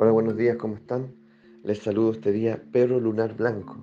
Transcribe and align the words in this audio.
Hola, 0.00 0.12
buenos 0.12 0.36
días, 0.36 0.56
¿cómo 0.58 0.76
están? 0.76 1.12
Les 1.64 1.80
saludo 1.80 2.12
este 2.12 2.30
día 2.30 2.62
Perro 2.70 3.00
Lunar 3.00 3.36
Blanco, 3.36 3.78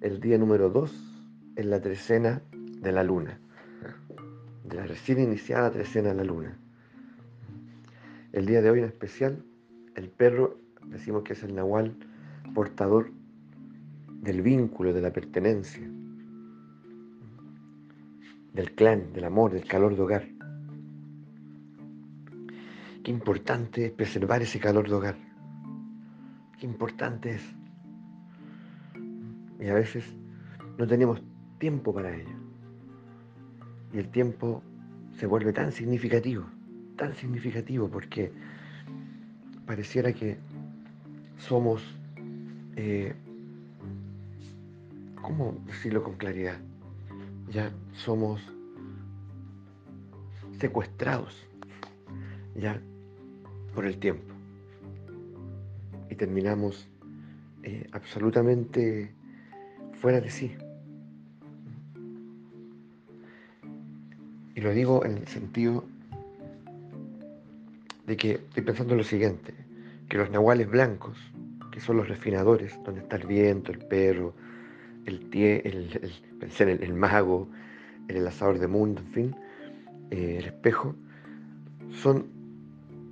el 0.00 0.20
día 0.20 0.38
número 0.38 0.70
2 0.70 1.26
en 1.56 1.70
la 1.70 1.80
trecena 1.80 2.42
de 2.52 2.92
la 2.92 3.02
luna, 3.02 3.40
de 4.62 4.76
la 4.76 4.86
recién 4.86 5.18
iniciada 5.18 5.72
trecena 5.72 6.10
de 6.10 6.14
la 6.14 6.22
luna. 6.22 6.56
El 8.30 8.46
día 8.46 8.62
de 8.62 8.70
hoy 8.70 8.78
en 8.78 8.84
especial, 8.84 9.44
el 9.96 10.10
perro, 10.10 10.60
decimos 10.84 11.24
que 11.24 11.32
es 11.32 11.42
el 11.42 11.56
nahual 11.56 11.96
portador 12.54 13.10
del 14.22 14.42
vínculo, 14.42 14.92
de 14.92 15.02
la 15.02 15.12
pertenencia, 15.12 15.90
del 18.52 18.76
clan, 18.76 19.12
del 19.12 19.24
amor, 19.24 19.50
del 19.50 19.66
calor 19.66 19.96
de 19.96 20.02
hogar. 20.02 20.28
Qué 23.02 23.10
importante 23.10 23.86
es 23.86 23.90
preservar 23.90 24.40
ese 24.42 24.60
calor 24.60 24.88
de 24.88 24.94
hogar. 24.94 25.28
Qué 26.58 26.66
importante 26.66 27.30
es. 27.30 27.42
Y 29.60 29.68
a 29.68 29.74
veces 29.74 30.04
no 30.76 30.86
tenemos 30.86 31.22
tiempo 31.58 31.92
para 31.94 32.14
ello. 32.14 32.36
Y 33.92 33.98
el 33.98 34.08
tiempo 34.10 34.62
se 35.18 35.26
vuelve 35.26 35.52
tan 35.52 35.72
significativo, 35.72 36.44
tan 36.96 37.14
significativo 37.14 37.88
porque 37.88 38.32
pareciera 39.66 40.12
que 40.12 40.38
somos, 41.38 41.82
eh, 42.76 43.14
¿cómo 45.20 45.56
decirlo 45.66 46.02
con 46.02 46.14
claridad? 46.16 46.58
Ya 47.50 47.72
somos 47.92 48.40
secuestrados, 50.58 51.46
ya 52.56 52.80
por 53.74 53.86
el 53.86 53.98
tiempo. 53.98 54.37
Y 56.10 56.14
terminamos 56.14 56.88
eh, 57.62 57.86
absolutamente 57.92 59.12
fuera 60.00 60.20
de 60.20 60.30
sí. 60.30 60.54
Y 64.54 64.60
lo 64.60 64.72
digo 64.72 65.04
en 65.04 65.18
el 65.18 65.28
sentido 65.28 65.84
de 68.06 68.16
que 68.16 68.32
estoy 68.32 68.62
pensando 68.62 68.94
en 68.94 68.98
lo 68.98 69.04
siguiente, 69.04 69.54
que 70.08 70.16
los 70.16 70.30
nahuales 70.30 70.68
blancos, 70.68 71.16
que 71.70 71.80
son 71.80 71.98
los 71.98 72.08
refinadores, 72.08 72.76
donde 72.84 73.02
está 73.02 73.16
el 73.16 73.26
viento, 73.26 73.70
el 73.70 73.78
perro, 73.78 74.34
el, 75.04 75.30
tie, 75.30 75.62
el, 75.64 76.12
el, 76.40 76.82
el, 76.82 76.94
mago, 76.94 77.48
el 78.08 78.16
enlazador 78.16 78.58
de 78.58 78.66
mundo, 78.66 79.02
en 79.02 79.12
fin, 79.12 79.36
eh, 80.10 80.36
el 80.38 80.46
espejo, 80.46 80.94
son, 81.92 82.26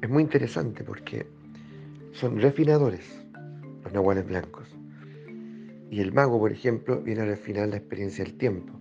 es 0.01 0.09
muy 0.09 0.23
interesante 0.23 0.83
porque 0.83 1.27
son 2.17 2.41
refinadores, 2.41 3.05
los 3.85 3.93
nahuales 3.93 4.27
blancos. 4.27 4.67
Y 5.91 6.01
el 6.01 6.13
mago, 6.13 6.39
por 6.39 6.51
ejemplo, 6.51 7.03
viene 7.03 7.21
a 7.21 7.27
refinar 7.27 7.69
la 7.69 7.77
experiencia 7.77 8.25
del 8.25 8.39
tiempo, 8.39 8.73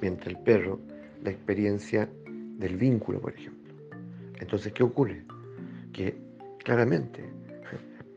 mientras 0.00 0.28
el 0.28 0.38
perro 0.38 0.80
la 1.22 1.30
experiencia 1.30 2.08
del 2.58 2.76
vínculo, 2.76 3.20
por 3.20 3.34
ejemplo. 3.34 3.74
Entonces, 4.38 4.72
¿qué 4.72 4.84
ocurre? 4.84 5.24
Que 5.92 6.16
claramente, 6.58 7.24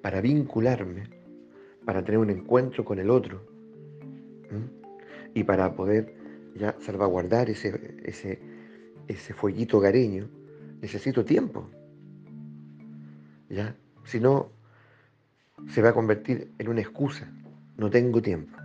para 0.01 0.21
vincularme, 0.21 1.09
para 1.83 2.03
tener 2.03 2.19
un 2.19 2.29
encuentro 2.29 2.85
con 2.85 2.99
el 2.99 3.09
otro, 3.09 3.41
y 5.33 5.43
para 5.43 5.75
poder 5.75 6.15
ya 6.55 6.75
salvaguardar 6.79 7.49
ese, 7.49 7.97
ese, 8.03 8.39
ese 9.07 9.33
fueguito 9.33 9.79
gareño, 9.79 10.29
necesito 10.81 11.25
tiempo. 11.25 11.69
¿Ya? 13.49 13.75
Si 14.07 14.21
no, 14.21 14.49
se 15.67 15.81
va 15.81 15.89
a 15.89 15.93
convertir 15.93 16.49
en 16.57 16.69
una 16.69 16.79
excusa. 16.79 17.29
No 17.75 17.89
tengo 17.89 18.21
tiempo. 18.21 18.57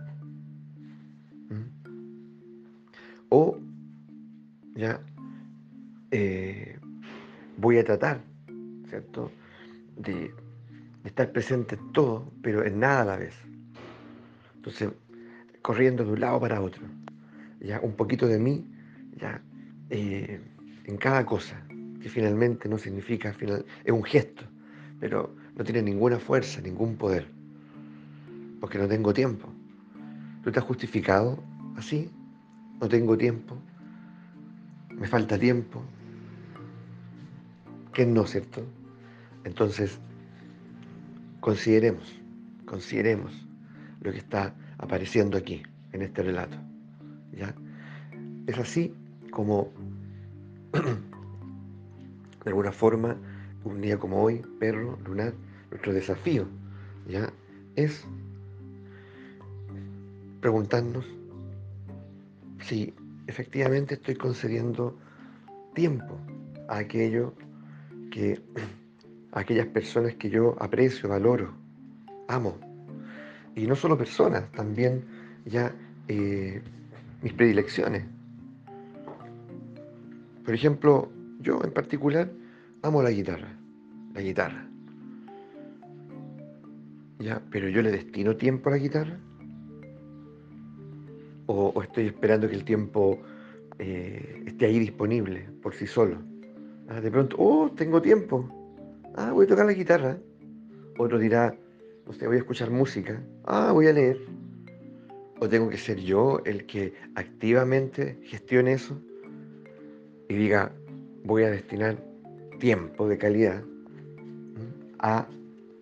O 3.27 3.59
ya 4.75 5.01
eh, 6.11 6.79
voy 7.57 7.77
a 7.77 7.83
tratar, 7.83 8.21
¿cierto? 8.87 9.31
De, 9.97 10.33
estar 11.03 11.31
presente 11.33 11.75
en 11.75 11.91
todo, 11.91 12.31
pero 12.41 12.63
en 12.63 12.79
nada 12.79 13.01
a 13.01 13.05
la 13.05 13.17
vez. 13.17 13.35
Entonces, 14.55 14.91
corriendo 15.61 16.05
de 16.05 16.13
un 16.13 16.21
lado 16.21 16.39
para 16.39 16.61
otro. 16.61 16.83
Ya 17.59 17.81
un 17.81 17.97
poquito 17.97 18.27
de 18.27 18.39
mí, 18.39 18.65
ya 19.17 19.41
eh, 19.89 20.39
en 20.85 20.97
cada 20.97 21.25
cosa, 21.25 21.61
que 22.01 22.07
finalmente 22.07 22.69
no 22.69 22.77
significa, 22.77 23.33
final, 23.33 23.65
es 23.83 23.91
un 23.91 24.03
gesto, 24.03 24.45
pero 25.03 25.35
no 25.57 25.65
tiene 25.65 25.81
ninguna 25.81 26.17
fuerza, 26.17 26.61
ningún 26.61 26.95
poder, 26.95 27.27
porque 28.61 28.77
no 28.77 28.87
tengo 28.87 29.13
tiempo. 29.13 29.49
¿Tú 30.41 30.49
te 30.49 30.59
has 30.59 30.65
justificado 30.65 31.43
así? 31.75 32.09
No 32.79 32.87
tengo 32.87 33.17
tiempo, 33.17 33.57
me 34.91 35.05
falta 35.05 35.37
tiempo. 35.37 35.83
que 37.91 38.05
no, 38.05 38.25
cierto? 38.25 38.65
Entonces, 39.43 39.99
consideremos, 41.41 42.17
consideremos 42.63 43.33
lo 43.99 44.09
que 44.09 44.19
está 44.19 44.55
apareciendo 44.77 45.37
aquí, 45.37 45.63
en 45.91 46.01
este 46.01 46.23
relato. 46.23 46.55
¿ya? 47.33 47.53
Es 48.47 48.57
así 48.57 48.95
como, 49.31 49.69
de 50.71 52.49
alguna 52.49 52.71
forma, 52.71 53.17
un 53.63 53.81
día 53.81 53.97
como 53.97 54.21
hoy, 54.21 54.41
perro, 54.59 54.97
lunar, 55.05 55.33
nuestro 55.71 55.93
desafío, 55.93 56.45
¿ya? 57.07 57.31
Es 57.75 58.05
preguntarnos 60.41 61.05
si 62.61 62.93
efectivamente 63.27 63.95
estoy 63.95 64.15
concediendo 64.15 64.97
tiempo 65.73 66.17
a 66.67 66.83
que 68.11 68.41
a 69.31 69.39
aquellas 69.39 69.67
personas 69.67 70.15
que 70.15 70.29
yo 70.29 70.55
aprecio, 70.59 71.09
valoro, 71.09 71.53
amo. 72.27 72.57
Y 73.55 73.65
no 73.65 73.75
solo 73.75 73.97
personas, 73.97 74.51
también 74.51 75.03
ya 75.45 75.73
eh, 76.07 76.61
mis 77.21 77.33
predilecciones. 77.33 78.03
Por 80.45 80.53
ejemplo, 80.53 81.09
yo 81.39 81.61
en 81.63 81.71
particular 81.71 82.29
amo 82.83 83.01
la 83.01 83.11
guitarra, 83.11 83.57
la 84.13 84.21
guitarra. 84.21 84.69
Ya, 87.19 87.41
pero 87.49 87.69
yo 87.69 87.81
le 87.81 87.91
destino 87.91 88.35
tiempo 88.35 88.69
a 88.69 88.73
la 88.73 88.77
guitarra 88.77 89.17
o, 91.47 91.81
estoy 91.81 92.07
esperando 92.07 92.47
que 92.49 92.55
el 92.55 92.63
tiempo 92.63 93.19
eh, 93.79 94.43
esté 94.45 94.65
ahí 94.65 94.79
disponible 94.79 95.49
por 95.61 95.73
sí 95.73 95.87
solo. 95.87 96.21
Ah, 96.89 96.99
de 96.99 97.09
pronto, 97.09 97.35
oh, 97.39 97.71
tengo 97.71 98.01
tiempo. 98.01 98.49
Ah, 99.15 99.31
voy 99.31 99.45
a 99.45 99.49
tocar 99.49 99.65
la 99.65 99.73
guitarra. 99.73 100.17
Otro 100.97 101.17
dirá, 101.17 101.55
no 102.05 102.13
sé, 102.13 102.27
voy 102.27 102.35
a 102.35 102.39
escuchar 102.39 102.69
música. 102.69 103.21
Ah, 103.45 103.71
voy 103.71 103.87
a 103.87 103.93
leer. 103.93 104.19
O 105.39 105.47
tengo 105.47 105.69
que 105.69 105.77
ser 105.77 105.99
yo 105.99 106.39
el 106.45 106.65
que 106.65 106.93
activamente 107.15 108.19
gestione 108.23 108.73
eso 108.73 108.99
y 110.29 110.35
diga, 110.35 110.71
voy 111.23 111.43
a 111.43 111.49
destinar 111.49 112.12
tiempo 112.63 113.09
de 113.09 113.17
calidad 113.17 113.61
a 114.99 115.27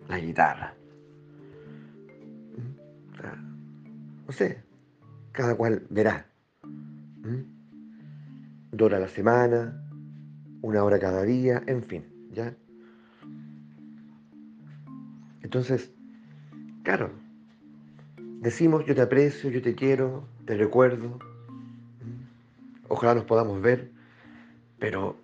la 0.08 0.18
guitarra. 0.18 0.74
No 4.26 4.32
sé, 4.32 4.64
cada 5.30 5.54
cual 5.54 5.86
verá. 5.90 6.26
¿Mm? 7.22 7.42
Dos 8.72 8.86
horas 8.86 8.98
a 8.98 9.02
la 9.02 9.08
semana, 9.08 9.80
una 10.60 10.82
hora 10.82 10.98
cada 10.98 11.22
día, 11.22 11.62
en 11.68 11.84
fin, 11.84 12.04
¿ya? 12.32 12.52
Entonces, 15.42 15.92
claro, 16.82 17.12
decimos 18.40 18.84
yo 18.86 18.96
te 18.96 19.02
aprecio, 19.02 19.50
yo 19.50 19.62
te 19.62 19.76
quiero, 19.76 20.26
te 20.46 20.56
recuerdo, 20.56 21.20
ojalá 22.88 23.14
nos 23.14 23.24
podamos 23.24 23.62
ver, 23.62 23.92
pero 24.80 25.21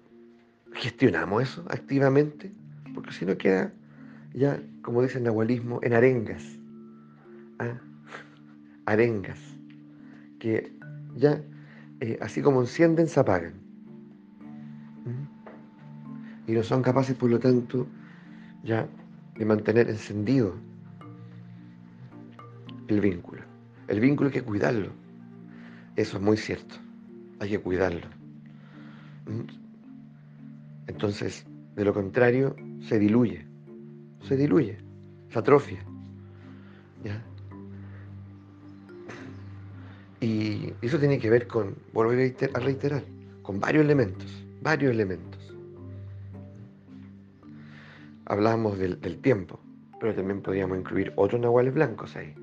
gestionamos 0.75 1.43
eso 1.43 1.65
activamente, 1.69 2.53
porque 2.95 3.13
si 3.13 3.25
no 3.27 3.37
queda 3.37 3.73
ya, 4.35 4.61
como 4.83 5.03
dice 5.03 5.19
el 5.19 5.25
nahualismo, 5.25 5.81
en 5.83 5.93
arengas. 5.95 6.45
¿ah? 7.59 7.81
Arengas 8.87 9.39
que 10.39 10.73
ya, 11.17 11.43
eh, 12.01 12.19
así 12.21 12.43
como 12.43 12.61
encienden, 12.61 13.09
se 13.09 13.21
apagan. 13.21 13.55
¿Mm? 15.05 16.51
Y 16.51 16.55
no 16.55 16.63
son 16.63 16.83
capaces, 16.83 17.17
por 17.17 17.31
lo 17.31 17.39
tanto, 17.39 17.87
ya 18.63 18.89
de 19.37 19.45
mantener 19.45 19.89
encendido 19.89 20.55
el 22.89 23.01
vínculo. 23.01 23.43
El 23.89 24.01
vínculo 24.01 24.29
hay 24.29 24.35
que 24.35 24.43
cuidarlo. 24.43 24.91
Eso 25.97 26.17
es 26.17 26.23
muy 26.23 26.37
cierto. 26.37 26.77
Hay 27.41 27.51
que 27.51 27.59
cuidarlo. 27.59 28.07
¿Mm? 29.27 29.68
Entonces, 30.89 31.47
de 31.77 31.85
lo 31.85 31.95
contrario, 31.95 32.57
se 32.81 32.99
diluye. 32.99 33.47
Se 34.23 34.37
diluye. 34.37 34.79
se 35.31 35.39
atrofia. 35.39 35.85
Y 40.21 40.73
eso 40.83 40.99
tiene 40.99 41.21
que 41.21 41.31
ver 41.31 41.47
con, 41.47 41.77
volver 41.93 42.35
a 42.53 42.59
reiterar, 42.59 43.05
con 43.43 43.61
varios 43.61 43.85
elementos, 43.85 44.45
varios 44.61 44.91
elementos. 44.91 45.55
Hablábamos 48.25 48.79
del, 48.79 49.01
del 49.01 49.19
tiempo, 49.19 49.61
pero 50.01 50.13
también 50.17 50.43
podríamos 50.43 50.77
incluir 50.77 51.13
otros 51.15 51.41
nahuales 51.41 51.73
blancos 51.73 52.17
ahí. 52.17 52.35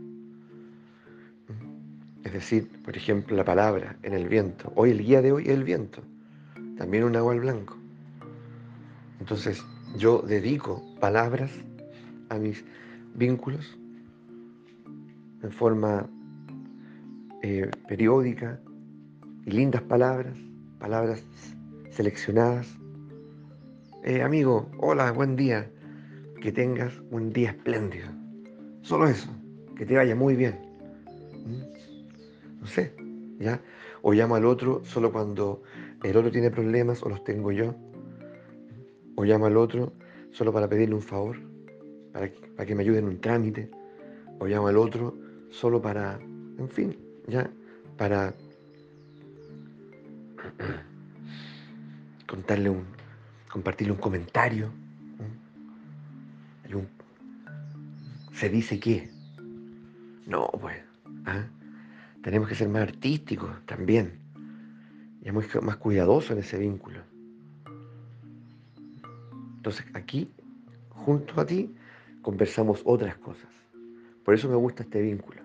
Es 2.23 2.31
decir, 2.31 2.81
por 2.81 2.95
ejemplo, 2.95 3.35
la 3.35 3.43
palabra 3.43 3.97
en 4.03 4.13
el 4.13 4.29
viento. 4.29 4.71
Hoy 4.75 4.91
el 4.91 5.03
guía 5.03 5.21
de 5.21 5.33
hoy 5.33 5.43
es 5.43 5.49
el 5.49 5.65
viento. 5.65 6.01
También 6.77 7.03
un 7.03 7.11
nahual 7.11 7.41
blanco. 7.41 7.77
Entonces, 9.19 9.63
yo 9.97 10.21
dedico 10.21 10.83
palabras 10.99 11.51
a 12.29 12.37
mis 12.37 12.63
vínculos 13.13 13.77
en 15.41 15.51
forma 15.51 16.09
eh, 17.41 17.69
periódica 17.87 18.59
y 19.45 19.51
lindas 19.51 19.81
palabras, 19.83 20.35
palabras 20.79 21.23
seleccionadas. 21.91 22.67
Eh, 24.03 24.21
amigo, 24.21 24.69
hola, 24.79 25.11
buen 25.11 25.35
día. 25.35 25.69
Que 26.41 26.51
tengas 26.51 26.93
un 27.09 27.31
día 27.31 27.51
espléndido. 27.51 28.07
Solo 28.81 29.07
eso, 29.07 29.29
que 29.75 29.85
te 29.85 29.95
vaya 29.95 30.15
muy 30.15 30.35
bien. 30.35 30.59
¿Mm? 31.45 32.61
No 32.61 32.67
sé, 32.67 32.95
¿ya? 33.39 33.61
O 34.01 34.13
llamo 34.13 34.35
al 34.35 34.45
otro 34.45 34.83
solo 34.85 35.11
cuando 35.11 35.63
el 36.03 36.15
otro 36.17 36.31
tiene 36.31 36.51
problemas 36.51 37.01
o 37.01 37.09
los 37.09 37.23
tengo 37.23 37.51
yo. 37.51 37.75
O 39.15 39.23
llamo 39.23 39.45
al 39.45 39.57
otro 39.57 39.93
solo 40.31 40.51
para 40.51 40.67
pedirle 40.67 40.95
un 40.95 41.01
favor, 41.01 41.37
para 42.11 42.29
que, 42.65 42.75
me 42.75 42.83
ayude 42.83 42.99
en 42.99 43.05
un 43.05 43.19
trámite. 43.19 43.69
O 44.39 44.47
llamo 44.47 44.67
al 44.67 44.77
otro 44.77 45.17
solo 45.49 45.81
para, 45.81 46.19
en 46.19 46.69
fin, 46.69 46.97
ya, 47.27 47.49
para 47.97 48.33
contarle 52.27 52.69
un, 52.69 52.85
compartirle 53.49 53.93
un 53.93 53.99
comentario. 53.99 54.71
se 58.35 58.49
dice 58.49 58.79
que. 58.79 59.09
No, 60.27 60.47
pues. 60.59 60.75
¿ah? 61.25 61.47
Tenemos 62.21 62.49
que 62.49 62.55
ser 62.55 62.69
más 62.69 62.83
artísticos 62.83 63.49
también. 63.65 64.19
Y 65.23 65.31
muy 65.31 65.45
más 65.61 65.77
cuidadosos 65.77 66.31
en 66.31 66.39
ese 66.39 66.59
vínculo. 66.59 66.99
Entonces 69.65 69.87
aquí, 69.95 70.29
junto 70.89 71.41
a 71.41 71.45
ti, 71.47 71.73
conversamos 72.21 72.83
otras 72.85 73.17
cosas. 73.17 73.49
Por 74.23 74.35
eso 74.35 74.47
me 74.47 74.55
gusta 74.55 74.83
este 74.83 75.01
vínculo. 75.01 75.41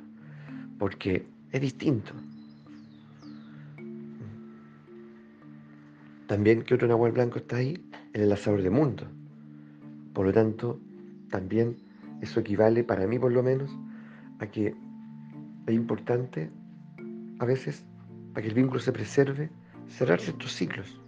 Porque 0.78 1.24
es 1.50 1.60
distinto. 1.62 2.12
También 6.26 6.64
que 6.64 6.74
otro 6.74 6.86
Nahual 6.86 7.12
Blanco 7.12 7.38
está 7.38 7.56
ahí, 7.56 7.82
el 8.12 8.30
asador 8.30 8.60
de 8.60 8.68
mundo. 8.68 9.06
Por 10.12 10.26
lo 10.26 10.34
tanto, 10.34 10.78
también 11.30 11.78
eso 12.20 12.40
equivale, 12.40 12.84
para 12.84 13.06
mí 13.06 13.18
por 13.18 13.32
lo 13.32 13.42
menos, 13.42 13.70
a 14.38 14.46
que 14.48 14.74
es 15.66 15.74
importante, 15.74 16.50
a 17.38 17.46
veces, 17.46 17.86
para 18.34 18.42
que 18.42 18.48
el 18.48 18.54
vínculo 18.54 18.80
se 18.80 18.92
preserve, 18.92 19.48
cerrar 19.88 20.20
ciertos 20.20 20.52
ciclos. 20.52 21.00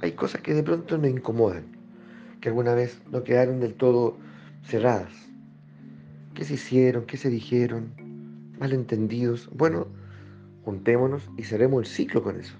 Hay 0.00 0.12
cosas 0.12 0.42
que 0.42 0.54
de 0.54 0.62
pronto 0.62 0.96
me 0.96 1.10
incomodan, 1.10 1.77
que 2.40 2.48
alguna 2.48 2.74
vez 2.74 3.00
no 3.10 3.24
quedaron 3.24 3.60
del 3.60 3.74
todo 3.74 4.16
cerradas. 4.64 5.12
¿Qué 6.34 6.44
se 6.44 6.54
hicieron? 6.54 7.04
¿Qué 7.06 7.16
se 7.16 7.30
dijeron? 7.30 8.08
malentendidos, 8.58 9.48
bueno, 9.52 9.86
juntémonos 10.64 11.30
y 11.36 11.44
cerremos 11.44 11.80
el 11.80 11.86
ciclo 11.86 12.22
con 12.22 12.38
eso. 12.38 12.54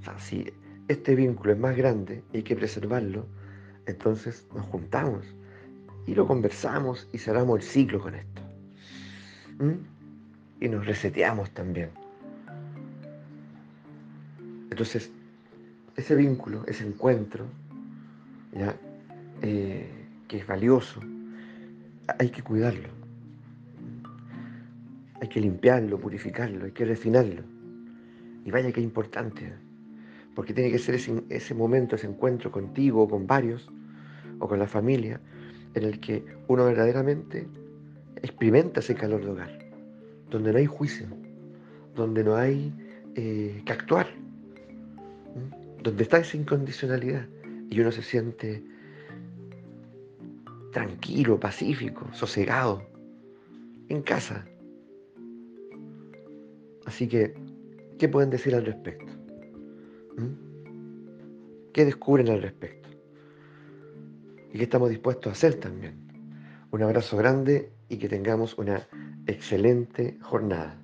O 0.00 0.04
sea, 0.04 0.18
si 0.18 0.52
este 0.88 1.14
vínculo 1.14 1.52
es 1.52 1.58
más 1.58 1.76
grande 1.76 2.22
y 2.32 2.38
hay 2.38 2.42
que 2.42 2.56
preservarlo, 2.56 3.26
entonces 3.86 4.46
nos 4.54 4.66
juntamos 4.66 5.24
y 6.06 6.14
lo 6.14 6.26
conversamos 6.26 7.08
y 7.12 7.18
cerramos 7.18 7.60
el 7.60 7.64
ciclo 7.64 8.00
con 8.00 8.14
esto. 8.14 8.42
¿Mm? 9.58 10.64
Y 10.64 10.68
nos 10.68 10.86
reseteamos 10.86 11.50
también. 11.50 11.90
Entonces, 14.70 15.10
ese 15.96 16.14
vínculo, 16.14 16.64
ese 16.66 16.86
encuentro, 16.86 17.44
¿ya? 18.52 18.74
Eh, 19.42 19.88
que 20.28 20.36
es 20.36 20.46
valioso, 20.46 21.00
hay 22.18 22.30
que 22.30 22.42
cuidarlo. 22.42 22.88
Hay 25.20 25.28
que 25.28 25.40
limpiarlo, 25.40 25.98
purificarlo, 25.98 26.66
hay 26.66 26.70
que 26.70 26.84
refinarlo. 26.84 27.42
Y 28.44 28.50
vaya 28.50 28.70
que 28.70 28.80
importante, 28.80 29.52
porque 30.34 30.54
tiene 30.54 30.70
que 30.70 30.78
ser 30.78 30.94
ese, 30.94 31.54
momento, 31.54 31.96
ese 31.96 32.06
encuentro 32.06 32.52
contigo 32.52 33.02
o 33.02 33.08
con 33.08 33.26
varios, 33.26 33.68
o 34.38 34.46
con 34.46 34.58
la 34.60 34.68
familia, 34.68 35.20
en 35.74 35.82
el 35.82 35.98
que 35.98 36.24
uno 36.46 36.64
verdaderamente 36.64 37.48
experimenta 38.22 38.80
ese 38.80 38.94
calor 38.94 39.24
de 39.24 39.30
hogar, 39.30 39.58
donde 40.30 40.52
no 40.52 40.58
hay 40.58 40.66
juicio, 40.66 41.06
donde 41.96 42.22
no 42.22 42.36
hay 42.36 42.72
eh, 43.16 43.62
que 43.64 43.72
actuar, 43.72 44.06
donde 45.82 46.02
está 46.02 46.18
esa 46.18 46.36
incondicionalidad 46.36 47.26
y 47.68 47.80
uno 47.80 47.90
se 47.90 48.02
siente 48.02 48.62
tranquilo, 50.72 51.38
pacífico, 51.38 52.06
sosegado, 52.12 52.82
en 53.88 54.02
casa, 54.02 54.46
Así 56.90 57.06
que, 57.06 57.34
¿qué 57.98 58.08
pueden 58.08 58.30
decir 58.30 58.52
al 58.52 58.66
respecto? 58.66 59.12
¿Mm? 60.16 61.72
¿Qué 61.72 61.84
descubren 61.84 62.28
al 62.30 62.42
respecto? 62.42 62.88
¿Y 64.52 64.58
qué 64.58 64.64
estamos 64.64 64.90
dispuestos 64.90 65.30
a 65.30 65.32
hacer 65.32 65.54
también? 65.54 65.94
Un 66.72 66.82
abrazo 66.82 67.16
grande 67.16 67.70
y 67.88 67.98
que 67.98 68.08
tengamos 68.08 68.58
una 68.58 68.88
excelente 69.26 70.18
jornada. 70.20 70.82